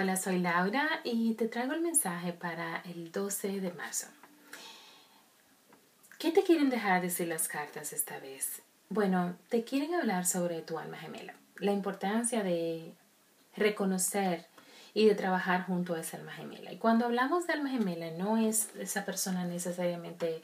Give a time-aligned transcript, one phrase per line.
[0.00, 4.06] Hola, soy Laura y te traigo el mensaje para el 12 de marzo.
[6.20, 8.62] ¿Qué te quieren dejar decir las cartas esta vez?
[8.90, 12.92] Bueno, te quieren hablar sobre tu alma gemela, la importancia de
[13.56, 14.46] reconocer
[14.94, 16.72] y de trabajar junto a esa alma gemela.
[16.72, 20.42] Y cuando hablamos de alma gemela, no es esa persona necesariamente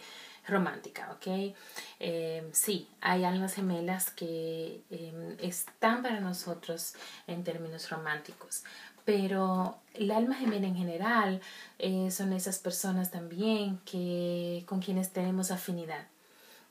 [0.48, 1.54] romántica, ¿ok?
[2.00, 6.95] Eh, sí, hay almas gemelas que em, están para nosotros
[7.26, 8.64] en términos románticos,
[9.05, 11.41] pero el alma gemela en general
[11.79, 16.07] eh, son esas personas también que, con quienes tenemos afinidad,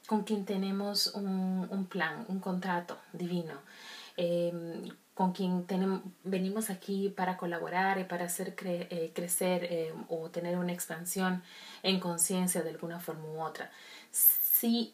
[0.07, 3.53] con quien tenemos un, un plan, un contrato divino,
[4.17, 10.29] em, con quien tenemos, venimos aquí para colaborar y para hacer eh, crecer eh, o
[10.29, 11.43] tener una expansión
[11.83, 13.71] en conciencia de alguna forma u otra.
[14.11, 14.93] Si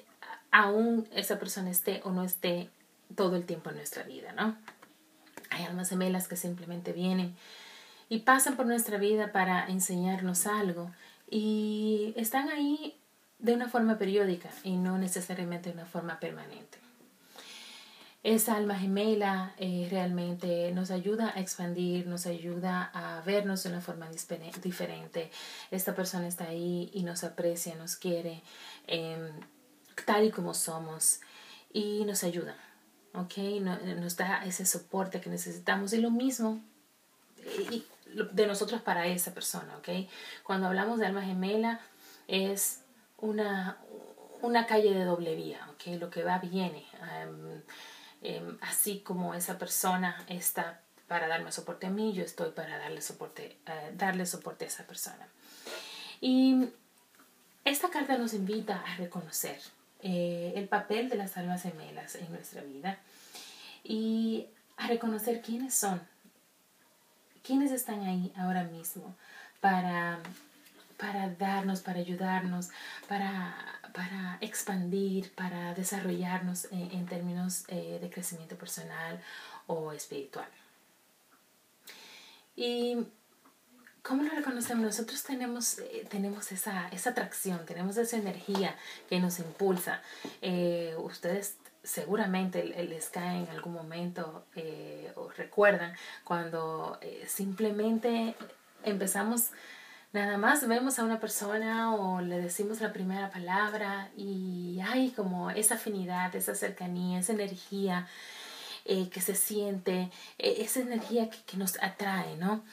[0.52, 2.70] aún esa persona esté o no esté
[3.16, 4.58] todo el tiempo en nuestra vida, ¿no?
[5.66, 7.36] Almas gemelas que simplemente vienen
[8.10, 10.92] y pasan por nuestra vida para enseñarnos algo
[11.30, 12.96] y están ahí
[13.38, 16.78] de una forma periódica y no necesariamente de una forma permanente.
[18.22, 23.80] Esa alma gemela eh, realmente nos ayuda a expandir, nos ayuda a vernos de una
[23.80, 24.10] forma
[24.62, 25.32] diferente.
[25.72, 28.42] Esta persona está ahí y nos aprecia, nos quiere
[28.88, 29.32] em,
[30.06, 31.22] tal y como somos
[31.72, 32.58] y nos ayuda,
[33.14, 33.38] ¿ok?
[33.98, 36.62] Nos da ese soporte que necesitamos y lo mismo
[38.34, 39.90] de nosotros para esa persona, ¿ok?
[40.44, 41.80] Cuando hablamos de alma gemela
[42.28, 42.82] es
[43.18, 43.78] una,
[44.42, 46.00] una calle de doble vía, ¿ok?
[46.00, 46.86] Lo que va viene.
[47.22, 47.62] Em,
[48.22, 53.02] Em, así como esa persona está para darme soporte a mí, yo estoy para darle
[53.02, 55.28] soporte, eh, darle soporte a esa persona.
[56.20, 56.70] Y
[57.64, 59.60] esta carta nos invita a reconocer
[60.02, 63.00] eh, el papel de las almas gemelas en nuestra vida
[63.84, 66.02] y a reconocer quiénes son,
[67.44, 69.16] quiénes están ahí ahora mismo
[69.60, 70.20] para
[71.00, 72.70] para darnos, para ayudarnos,
[73.08, 73.56] para,
[73.94, 79.20] para expandir, para desarrollarnos en, términos eh, de crecimiento personal
[79.66, 80.48] o espiritual.
[82.58, 82.98] Y
[84.10, 84.84] ¿Cómo lo reconocemos?
[84.84, 88.76] Nosotros tenemos, eh, tenemos esa, esa atracción, tenemos esa energía
[89.08, 90.02] que nos impulsa.
[90.42, 94.46] Eh, ustedes seguramente les cae en algún momento
[95.16, 95.94] o recuerdan
[96.24, 98.36] cuando simplemente
[98.84, 99.52] empezamos
[100.12, 105.52] nada más vemos a una persona o le decimos la primera palabra y hay como
[105.52, 108.08] esa afinidad, esa cercanía, esa energía
[108.92, 110.10] eh, que se siente,
[110.40, 112.64] eh, esa energía que, nos atrae, ¿no?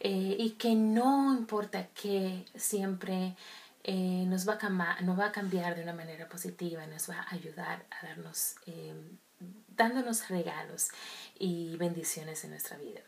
[0.00, 3.36] Eh, y que no importa que siempre
[3.84, 7.86] nos, va a nos va a cambiar de una manera positiva, nos va a ayudar
[7.90, 8.56] a darnos,
[9.68, 10.88] dándonos regalos
[11.38, 13.00] y bendiciones en nuestra vida.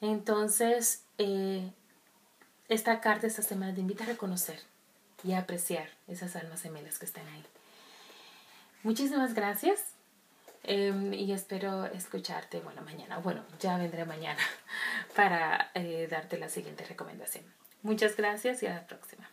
[0.00, 1.02] Entonces,
[2.68, 4.60] esta carta esta semana te invita a reconocer
[5.24, 7.44] y a apreciar esas almas gemelas que están ahí.
[8.84, 9.95] Muchísimas gracias
[10.66, 14.40] em, y espero escucharte, bueno, mañana, bueno, ya vendré mañana
[15.16, 17.44] para eh, darte la siguiente recomendación.
[17.82, 19.28] Muchas gracias y a la próxima.